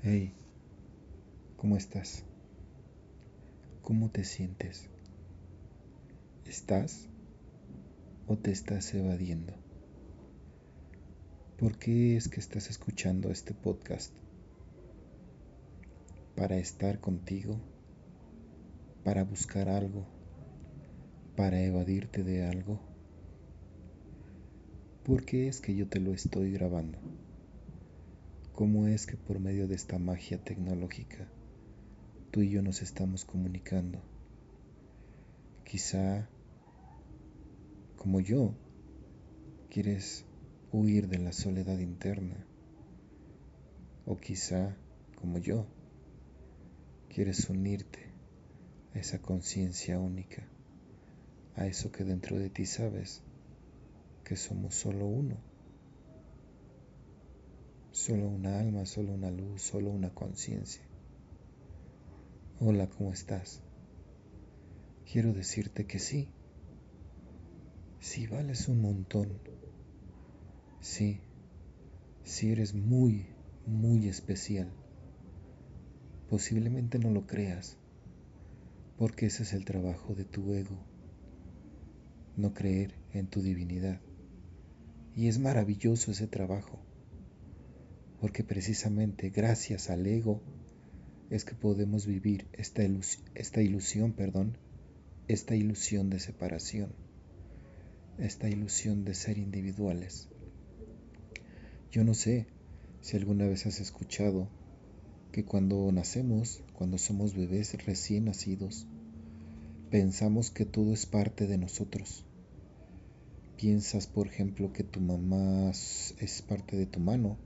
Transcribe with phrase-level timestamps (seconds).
[0.00, 0.32] Hey,
[1.56, 2.22] ¿cómo estás?
[3.82, 4.88] ¿Cómo te sientes?
[6.46, 7.08] ¿Estás
[8.28, 9.52] o te estás evadiendo?
[11.58, 14.12] ¿Por qué es que estás escuchando este podcast?
[16.36, 17.58] ¿Para estar contigo?
[19.02, 20.06] ¿Para buscar algo?
[21.34, 22.78] ¿Para evadirte de algo?
[25.02, 26.98] ¿Por qué es que yo te lo estoy grabando?
[28.58, 31.28] Cómo es que por medio de esta magia tecnológica
[32.32, 34.00] tú y yo nos estamos comunicando.
[35.62, 36.28] Quizá,
[37.96, 38.56] como yo,
[39.70, 40.24] quieres
[40.72, 42.44] huir de la soledad interna.
[44.04, 44.76] O quizá,
[45.14, 45.64] como yo,
[47.14, 48.10] quieres unirte
[48.92, 50.42] a esa conciencia única,
[51.54, 53.22] a eso que dentro de ti sabes
[54.24, 55.47] que somos solo uno
[57.98, 60.80] solo una alma, solo una luz, solo una conciencia.
[62.60, 63.60] Hola, ¿cómo estás?
[65.10, 66.28] Quiero decirte que sí,
[68.00, 69.28] sí vales un montón,
[70.80, 71.18] sí,
[72.22, 73.26] sí eres muy,
[73.66, 74.70] muy especial.
[76.30, 77.76] Posiblemente no lo creas,
[78.96, 80.76] porque ese es el trabajo de tu ego,
[82.36, 84.00] no creer en tu divinidad.
[85.16, 86.87] Y es maravilloso ese trabajo
[88.20, 90.42] porque precisamente gracias al ego
[91.30, 92.82] es que podemos vivir esta,
[93.34, 94.56] esta ilusión, perdón,
[95.28, 96.92] esta ilusión de separación,
[98.18, 100.28] esta ilusión de ser individuales.
[101.92, 102.46] Yo no sé
[103.02, 104.48] si alguna vez has escuchado
[105.32, 108.86] que cuando nacemos, cuando somos bebés recién nacidos,
[109.90, 112.24] pensamos que todo es parte de nosotros.
[113.56, 117.36] Piensas, por ejemplo, que tu mamá es parte de tu mano,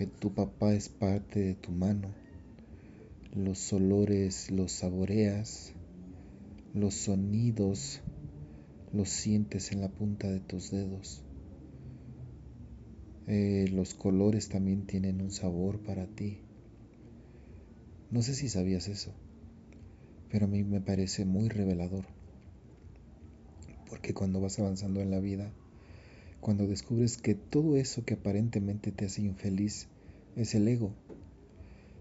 [0.00, 2.08] que tu papá es parte de tu mano.
[3.34, 5.72] Los olores los saboreas,
[6.72, 8.00] los sonidos
[8.94, 11.20] los sientes en la punta de tus dedos.
[13.26, 16.38] Eh, los colores también tienen un sabor para ti.
[18.08, 19.12] No sé si sabías eso,
[20.30, 22.06] pero a mí me parece muy revelador.
[23.90, 25.52] Porque cuando vas avanzando en la vida,
[26.40, 29.88] cuando descubres que todo eso que aparentemente te hace infeliz
[30.36, 30.94] es el ego.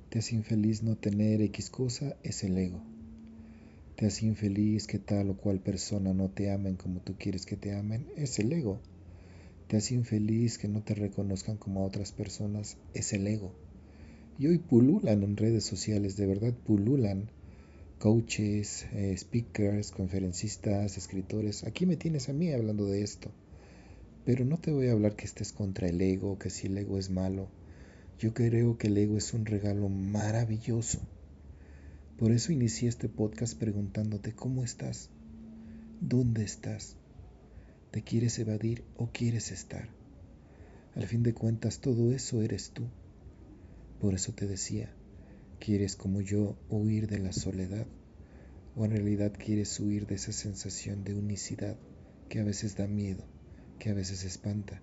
[0.10, 2.82] Te hace infeliz no tener X cosa, es el ego.
[3.98, 7.58] Te hace infeliz que tal o cual persona no te amen como tú quieres que
[7.58, 8.80] te amen, es el ego.
[9.68, 13.52] Te hace infeliz que no te reconozcan como a otras personas, es el ego.
[14.40, 17.30] Y hoy pululan en redes sociales, de verdad pululan
[18.00, 21.66] coaches, eh, speakers, conferencistas, escritores.
[21.66, 23.32] Aquí me tienes a mí hablando de esto.
[24.26, 26.98] Pero no te voy a hablar que estés contra el ego, que si el ego
[26.98, 27.50] es malo.
[28.20, 31.00] Yo creo que el ego es un regalo maravilloso.
[32.18, 35.10] Por eso inicié este podcast preguntándote cómo estás,
[36.02, 36.98] dónde estás,
[37.92, 39.88] te quieres evadir o quieres estar.
[40.96, 42.84] Al fin de cuentas todo eso eres tú.
[44.02, 44.92] Por eso te decía,
[45.60, 47.88] ¿quieres como yo huir de la soledad?
[48.76, 51.78] ¿O en realidad quieres huir de esa sensación de unicidad
[52.28, 53.24] que a veces da miedo?
[53.80, 54.82] Que a veces espanta.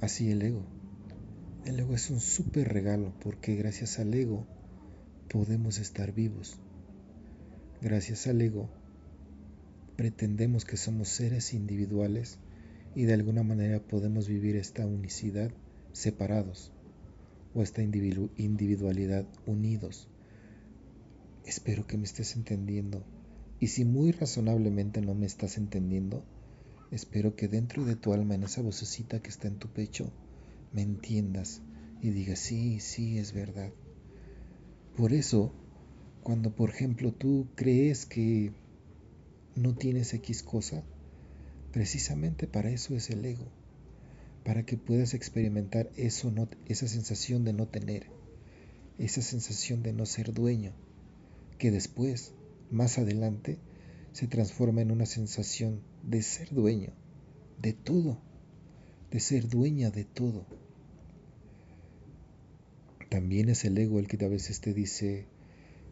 [0.00, 0.62] Así el ego.
[1.64, 4.46] El ego es un súper regalo porque gracias al ego
[5.28, 6.58] podemos estar vivos.
[7.80, 8.68] Gracias al ego
[9.96, 12.38] pretendemos que somos seres individuales
[12.94, 15.50] y de alguna manera podemos vivir esta unicidad
[15.92, 16.72] separados
[17.54, 20.08] o esta individualidad unidos.
[21.46, 23.04] Espero que me estés entendiendo
[23.60, 26.24] y si muy razonablemente no me estás entendiendo,
[26.94, 30.12] Espero que dentro de tu alma, en esa vocecita que está en tu pecho,
[30.72, 31.60] me entiendas
[32.00, 33.72] y digas, sí, sí, es verdad.
[34.96, 35.52] Por eso,
[36.22, 38.52] cuando por ejemplo tú crees que
[39.56, 40.84] no tienes X cosa,
[41.72, 43.48] precisamente para eso es el ego,
[44.44, 48.06] para que puedas experimentar eso, no, esa sensación de no tener,
[48.98, 50.70] esa sensación de no ser dueño,
[51.58, 52.34] que después,
[52.70, 53.58] más adelante,
[54.12, 56.92] se transforma en una sensación de ser dueño
[57.60, 58.18] de todo,
[59.10, 60.44] de ser dueña de todo.
[63.08, 65.26] También es el ego el que a veces te dice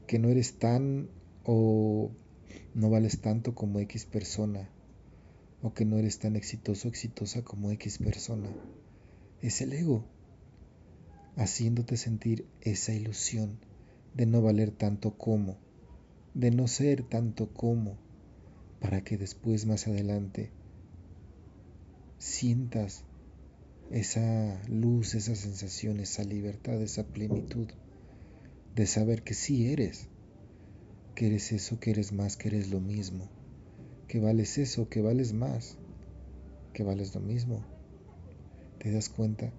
[0.07, 1.09] que no eres tan
[1.45, 2.11] o
[2.75, 4.69] no vales tanto como X persona
[5.63, 8.49] o que no eres tan exitoso o exitosa como X persona.
[9.41, 10.05] Es el ego
[11.37, 13.59] haciéndote sentir esa ilusión
[14.15, 15.57] de no valer tanto como,
[16.35, 17.97] de no ser tanto como,
[18.83, 20.51] para que después más adelante
[22.19, 23.05] sientas
[23.93, 27.69] esa luz, esa sensación, esa libertad, esa plenitud
[28.75, 30.09] de saber que sí eres,
[31.15, 33.29] que eres eso, que eres más, que eres lo mismo,
[34.09, 35.77] que vales eso, que vales más,
[36.75, 37.65] que vales lo mismo.
[38.81, 39.53] ¿Te das cuenta?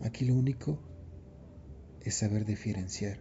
[0.00, 0.78] Aquí lo único
[2.04, 3.18] es saber diferenciar,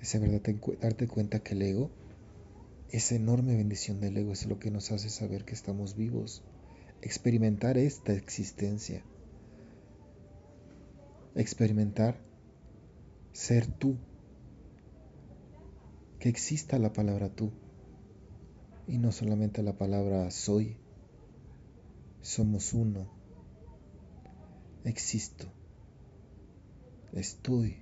[0.00, 0.42] es saber
[0.80, 2.01] darte, cuenta que el ego,
[2.92, 6.44] esa enorme bendición del ego es lo que nos hace saber que estamos vivos,
[7.00, 9.02] experimentar esta existencia,
[11.34, 12.20] experimentar
[13.32, 13.96] ser tú,
[16.18, 17.50] que exista la palabra tú
[18.86, 20.76] y no solamente la palabra soy,
[22.20, 23.10] somos uno,
[24.84, 25.50] existo,
[27.14, 27.78] estoy.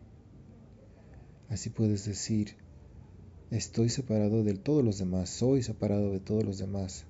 [1.49, 2.60] Así puedes decir,
[3.51, 7.05] estoy separado de todos los demás, soy separado de todos los demás,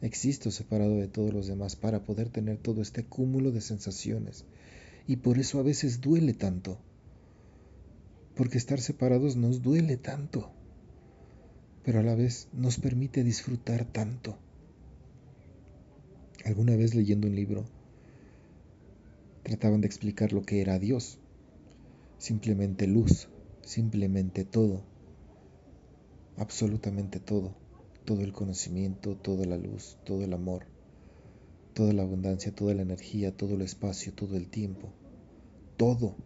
[0.00, 4.44] existo separado de todos los demás para poder tener todo este cúmulo de sensaciones.
[5.06, 6.78] Y por eso a veces duele tanto.
[8.34, 10.50] Porque estar separados nos duele tanto,
[11.84, 14.38] pero a la vez nos permite disfrutar tanto.
[16.44, 17.66] Alguna vez leyendo un libro,
[19.42, 21.18] trataban de explicar lo que era Dios,
[22.18, 23.28] simplemente luz,
[23.62, 24.84] simplemente todo,
[26.40, 27.54] absolutamente todo,
[28.06, 30.64] todo el conocimiento, toda la luz, todo el amor,
[31.74, 34.88] toda la abundancia, toda la energía, todo el espacio, todo el tiempo,
[35.76, 36.16] todo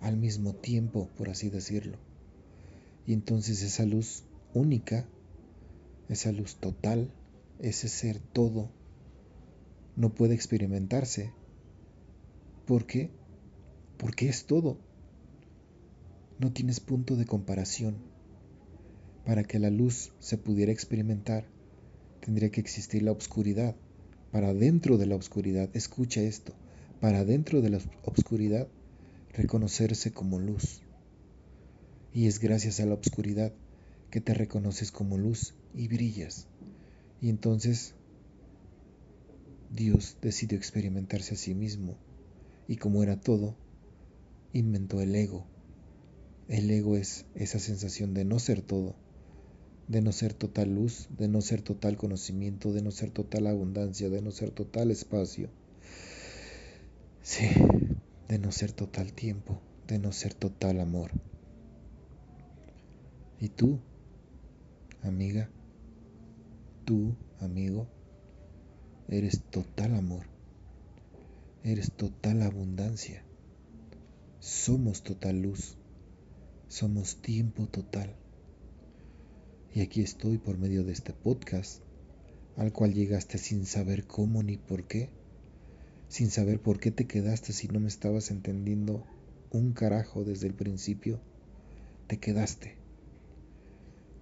[0.00, 1.98] al mismo tiempo, por así decirlo.
[3.06, 4.22] Y entonces esa luz
[4.54, 5.08] única,
[6.08, 7.10] esa luz total,
[7.58, 8.70] ese ser todo,
[9.96, 11.32] no puede experimentarse.
[12.68, 13.10] ¿Por qué?
[13.96, 14.78] Porque es todo.
[16.38, 17.96] No tienes punto de comparación.
[19.28, 21.44] Para que la luz se pudiera experimentar,
[22.22, 23.76] tendría que existir la oscuridad.
[24.32, 26.54] Para dentro de la oscuridad, escucha esto,
[26.98, 28.68] para dentro de la oscuridad
[29.34, 30.80] reconocerse como luz.
[32.14, 33.52] Y es gracias a la oscuridad
[34.10, 36.46] que te reconoces como luz y brillas.
[37.20, 37.92] Y entonces
[39.70, 41.98] Dios decidió experimentarse a sí mismo.
[42.66, 43.56] Y como era todo,
[44.54, 45.44] inventó el ego.
[46.48, 48.96] El ego es esa sensación de no ser todo,
[49.88, 54.10] de no ser total luz, de no ser total conocimiento, de no ser total abundancia,
[54.10, 55.48] de no ser total espacio.
[57.22, 57.46] Sí,
[58.28, 61.10] de no ser total tiempo, de no ser total amor.
[63.40, 63.78] Y tú,
[65.02, 65.48] amiga,
[66.84, 67.86] tú, amigo,
[69.08, 70.26] eres total amor,
[71.62, 73.24] eres total abundancia,
[74.38, 75.76] somos total luz,
[76.68, 78.27] somos tiempo total.
[79.78, 81.84] Y aquí estoy por medio de este podcast,
[82.56, 85.08] al cual llegaste sin saber cómo ni por qué
[86.08, 89.06] sin saber por qué te quedaste si no me estabas entendiendo
[89.52, 91.20] un carajo desde el principio,
[92.08, 92.74] te quedaste.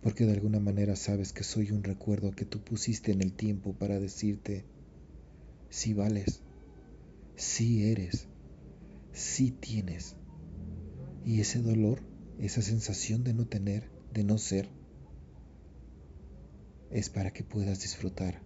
[0.03, 3.73] Porque de alguna manera sabes que soy un recuerdo que tú pusiste en el tiempo
[3.73, 4.67] para decirte,
[5.71, 6.43] si vales,
[7.35, 8.27] si eres,
[9.15, 10.17] si tienes.
[11.25, 12.03] Y ese dolor,
[12.39, 14.69] esa sensación de no tener, de no ser,
[16.91, 18.43] es para que puedas disfrutar,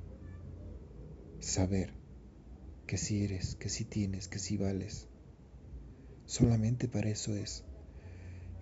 [1.41, 1.95] saber
[2.87, 5.09] que si eres, que si tienes, que si vales.
[6.25, 7.65] Solamente para eso es.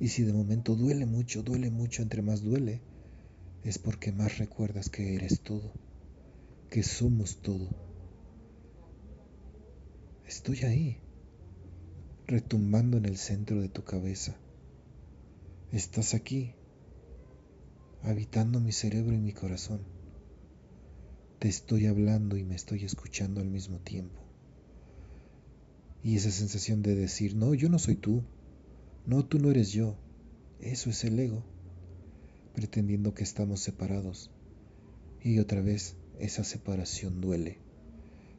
[0.01, 2.83] Y si de momento duele mucho, duele mucho, entre más duele,
[3.65, 5.73] es porque más recuerdas que eres todo,
[6.71, 7.69] que somos todo.
[10.27, 11.01] Estoy ahí,
[12.27, 14.37] retumbando en el centro de tu cabeza.
[15.73, 16.55] Estás aquí,
[18.03, 19.81] habitando mi cerebro y mi corazón.
[21.39, 24.21] Te estoy hablando y me estoy escuchando al mismo tiempo.
[26.03, 28.23] Y esa sensación de decir, no, yo no soy tú,
[29.05, 29.97] no, tú no eres yo,
[30.61, 31.45] eso es el ego,
[32.55, 34.31] pretendiendo que estamos separados.
[35.23, 37.59] Y otra vez, esa separación duele,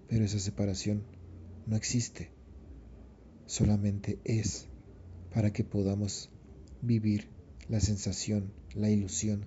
[0.08, 1.04] pero esa separación
[1.66, 2.32] no existe,
[3.46, 4.68] solamente es
[5.34, 6.30] para que podamos
[6.82, 7.39] vivir
[7.70, 9.46] la sensación, la ilusión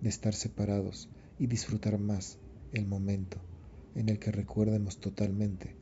[0.00, 2.38] de estar separados y disfrutar más
[2.72, 3.38] el momento
[3.94, 5.76] en el que recuerdemos totalmente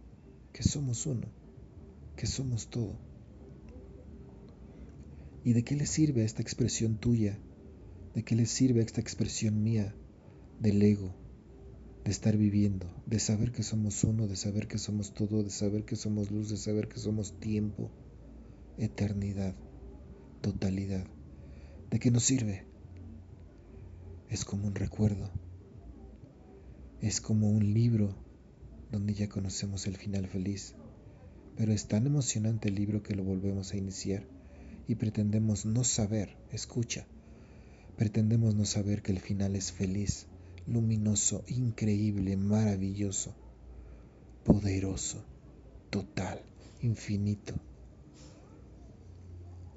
[0.53, 1.27] que somos uno,
[2.17, 2.99] que somos todo.
[5.43, 7.39] ¿Y de qué le sirve esta expresión tuya?
[8.15, 9.95] ¿De qué le sirve esta expresión mía
[10.61, 11.15] del ego?
[12.05, 15.85] De estar viviendo, de saber que somos uno, de saber que somos todo, de saber
[15.85, 17.91] que somos luz, de saber que somos tiempo,
[18.77, 19.55] eternidad,
[20.43, 21.07] totalidad.
[21.91, 22.65] ¿De qué nos sirve?
[24.29, 25.31] Es como un recuerdo
[27.01, 28.15] es como un libro
[28.91, 30.75] donde ya conocemos el final feliz,
[31.57, 34.27] pero es tan emocionante el libro que lo volvemos a iniciar
[34.87, 37.07] y pretendemos no saber, escucha,
[37.97, 40.27] pretendemos no saber que el final es feliz,
[40.67, 43.35] luminoso, increíble, maravilloso,
[44.45, 45.25] poderoso,
[45.89, 46.43] total,
[46.83, 47.55] infinito.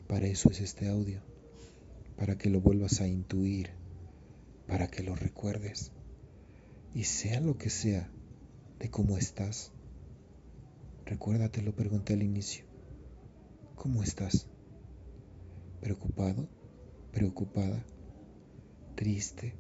[0.08, 1.22] Para eso es este audio,
[2.18, 3.72] para que lo vuelvas a intuir,
[4.68, 5.92] para que lo recuerdes.
[6.94, 8.10] Y sea lo que sea
[8.80, 9.72] de cómo estás,
[11.06, 12.66] recuérdate, lo pregunté al inicio,
[13.76, 14.48] ¿cómo estás?
[15.82, 16.48] ¿Preocupado?
[17.12, 17.84] ¿Preocupada?
[18.96, 19.56] ¿Triste?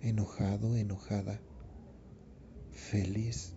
[0.00, 0.76] ¿Enojado?
[0.76, 1.40] ¿Enojada?
[2.72, 3.54] ¿Feliz?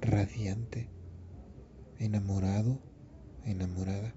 [0.00, 0.88] ¿Radiante?
[1.98, 2.80] ¿Enamorado?
[3.44, 4.14] ¿Enamorada?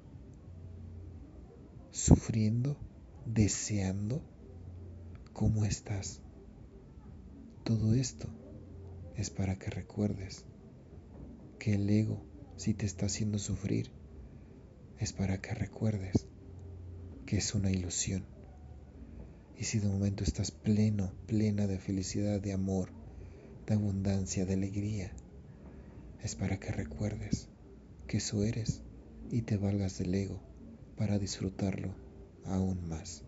[1.98, 2.78] ¿Sufriendo?
[3.26, 4.22] ¿Deseando?
[5.34, 6.22] ¿Cómo estás?
[7.64, 8.30] Todo esto
[9.16, 10.46] es para que recuerdes
[11.58, 12.24] que el ego,
[12.56, 13.90] si te está haciendo sufrir,
[15.00, 16.28] es para que recuerdes
[17.26, 18.24] que es una ilusión.
[19.58, 22.92] Y si de momento estás pleno, plena de felicidad, de amor,
[23.66, 25.12] de abundancia, de alegría,
[26.22, 27.50] es para que recuerdes
[28.06, 28.84] que eso eres
[29.32, 30.47] y te valgas del ego
[30.98, 31.96] para disfrutarlo
[32.44, 33.24] aún más.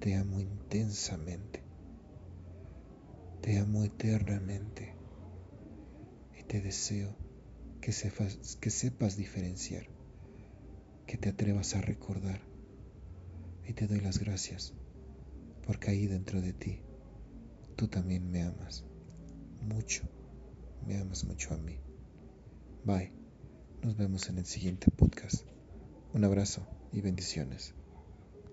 [0.00, 1.64] Te amo intensamente.
[3.40, 4.98] Te amo eternamente.
[6.36, 7.16] Y te deseo
[7.80, 9.86] que sepas, diferenciar,
[11.06, 12.42] que te atrevas a recordar.
[13.66, 14.74] Y te doy las gracias,
[15.64, 16.82] porque ahí dentro de ti,
[17.76, 18.84] tú también me amas
[19.60, 20.02] mucho,
[20.84, 21.78] me amas mucho a mí.
[22.82, 23.23] Bye,
[23.84, 25.46] nos vemos en el siguiente podcast.
[26.14, 27.74] Un abrazo y bendiciones.